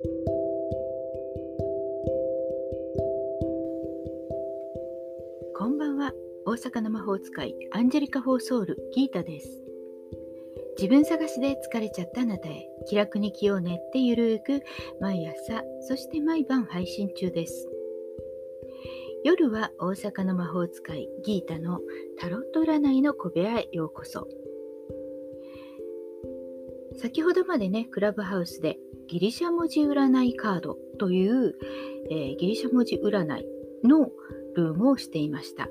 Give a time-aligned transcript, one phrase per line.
[0.00, 0.08] こ
[5.66, 6.12] んばんは。
[6.46, 9.60] 大阪の魔法使いアンジェリカ・フォーソウルギータです。
[10.76, 14.62] 自分探しで疲れちゃったあなたへ気楽に気を練ってゆるーく
[15.00, 17.68] 毎朝そして毎晩配信中です。
[19.24, 21.80] 夜は大阪の魔法使いギータの
[22.20, 24.28] タロット占いの小部屋へようこそ。
[26.98, 28.78] 先ほどまでねクラブハウスで
[29.08, 31.54] ギリシャ文字占いカードという、
[32.10, 33.46] えー、ギリシャ文字占い
[33.84, 34.10] の
[34.54, 35.68] ルームをしていました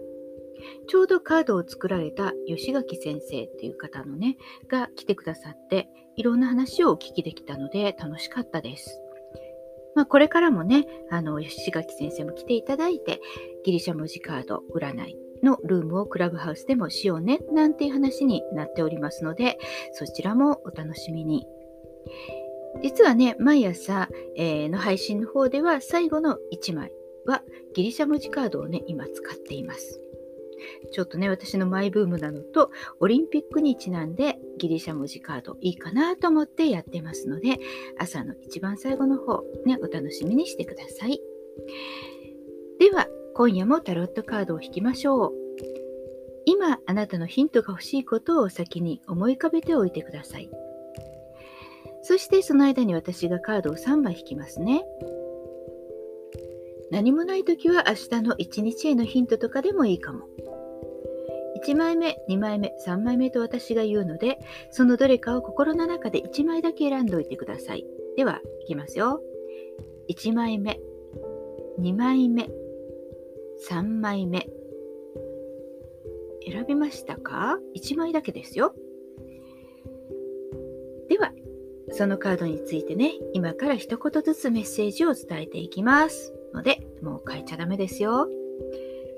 [0.88, 9.02] ちょうどカードを作られた吉垣先生っていう方のねが来てくださっていろんな話をお聞きできたので楽しかったです
[9.98, 13.20] まあ、これからもね、あの、吉垣先生も来ていただいて、
[13.65, 19.57] ギリシャ文字カード占いのルームをクラブハウスでもしようね、なんていう話になっておりますので、
[19.93, 21.48] そちらもお楽しみに。
[22.81, 26.91] 実はね、毎朝、えー、の配信の方では最後の1枚
[27.26, 30.01] はギリシャ文字カードをね、今使っています。
[30.91, 37.60] ちょっとね、私のマイブームなのと、オリンピックにちなんでギリシャ文字カードいいかなと思ってやってますので、
[37.99, 41.21] 朝の一番最後の方、ね、お楽しみにしてください。
[42.79, 45.34] では、今夜もタロットカードを引きましょう。
[46.45, 50.49] 今、あなたのヒントが欲しいことを先に思い浮かべておいてください。
[52.08, 54.86] そしてその間に私がカードを3枚引きますね。
[56.90, 60.24] 何もない時は明日の1日へのヒントとかでもいいかも。
[61.62, 64.40] 1枚目、2枚目、3枚目と私が言うので、
[64.72, 67.85] そのどれかを心の中で1枚だけ選んでおいてください。
[68.16, 69.22] では、いきますよ。
[70.09, 70.80] 1枚目、
[71.78, 72.50] 2枚目、
[73.69, 74.47] 3枚目。
[76.50, 78.74] 選びましたか ?1 枚だけですよ。
[81.91, 86.34] そのカードについてね、今から一言ずつメッセージを伝えていきます。
[86.53, 88.28] ので、もう書いちゃダメですよ。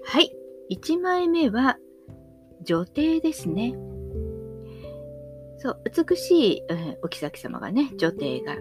[0.06, 0.36] はい。
[0.72, 1.78] 1枚目は、
[2.61, 3.73] 女帝ですね。
[5.58, 8.55] そう、美しい、うん、お妃様がね、女帝が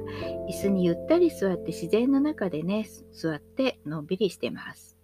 [0.48, 4.96] 椅子にゆったり座って自然の中でね、座ってのんびりしてます。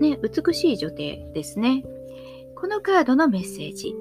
[0.00, 1.84] ね、美しい女帝ですね。
[2.54, 3.96] このカードのメッセージ。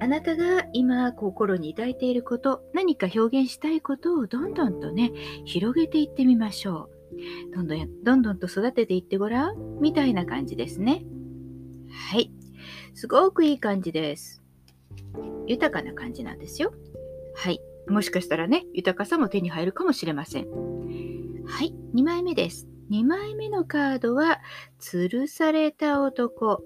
[0.00, 5.12] あなたが今心に抱いていること、何か表現したいことをどんどんとね、
[5.44, 6.88] 広げていってみましょ
[7.52, 7.54] う。
[7.54, 11.04] どんどん、どんどんと育てていってごらん、みたいな感じですね。
[11.90, 12.30] はい。
[12.94, 14.42] すごくいい感じです。
[15.46, 16.72] 豊かな感じなんですよ。
[17.34, 17.60] はい。
[17.88, 20.48] もしかしたらね、豊かさも手に入るかもしれません。
[21.46, 21.74] はい。
[21.94, 22.68] 2枚目です。
[22.90, 24.40] 2枚目のカードは、
[24.80, 26.62] 吊るされた男。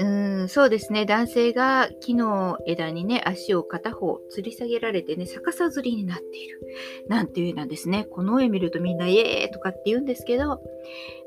[0.00, 0.04] う
[0.44, 1.06] ん、そうですね。
[1.06, 6.60] 男性が木の枝にね、足を片方吊り下げられてね、逆さ吊りになっている。
[7.08, 8.04] なんていう絵なんですね。
[8.04, 10.60] この絵見るとみんな、イエーとかって言うんですけど、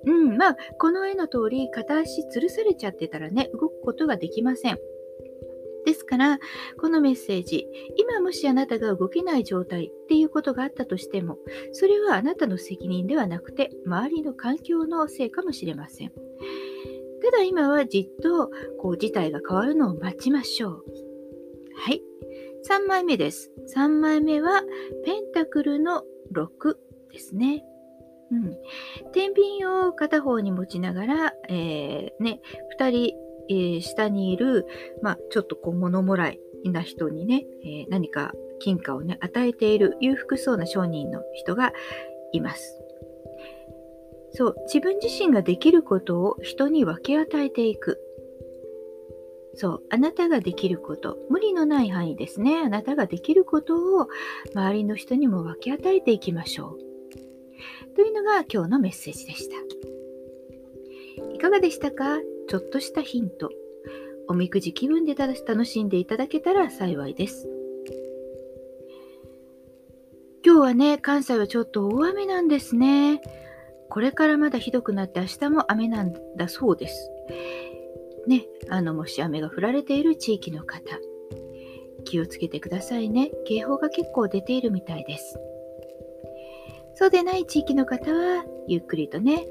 [0.06, 4.78] うん、まあ、この絵の通り、片足吊るされちゃってたらね、動くことができません。
[5.86, 6.40] ですから、
[6.80, 7.68] このメッセージ、
[7.98, 11.38] 今もしあなたが動けない状態っていうことがあったとしても、
[11.74, 16.12] それはあなたの責任ではなくて、周りの環境のせいかもしれません。
[17.32, 20.84] ただ今はじっとこう事態が変わるのを待ちましょう。
[21.78, 22.02] はい。
[22.70, 23.52] 3枚目です。
[23.74, 24.62] 3枚目は
[25.06, 26.04] ペンタクルの
[26.34, 26.76] 6
[27.14, 27.64] ですね。
[28.32, 28.58] うん。
[29.14, 32.42] 天秤を片方に持ちながら、えー、ね、
[32.78, 33.16] 2人、
[33.50, 34.66] えー、下にいる、
[35.02, 41.72] まあ、ちょっとこう物もらいな人にね、えー、何か金貨をね、与えている裕福そうな商人の人が
[42.34, 42.81] います。
[44.34, 48.00] そう、自分自身ができることを人に分け与えていく。
[49.56, 52.58] そう、あなたができること、無理のない範囲ですね。
[52.60, 54.08] あなたができることを
[54.56, 57.96] 周りの人にも分け与えていきましょう。
[57.96, 59.56] というのが今日のメッセージでした。
[61.36, 62.20] いかがでしたか？
[62.48, 63.50] ちょっとしたヒント。
[64.30, 67.50] おみくじ気分で楽しんでいただけたら幸いです。
[70.46, 73.22] 今日はね、関西はちょっと大雨なんですね。
[73.92, 77.12] これからまだひどくなって明日も雨なんだそうです。
[78.26, 80.82] ね、あの、もし雨が降られている地域の方、
[82.06, 83.32] 気をつけてくださいね。
[83.46, 85.38] 警報が結構出ているみたいです。
[86.96, 89.46] そうでない地域の方は、ゆっくりとね、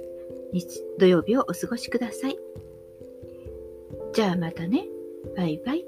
[0.99, 2.39] 土曜日をお過ごしください。
[4.15, 4.87] じゃあまたね。
[5.37, 5.85] バイバイ。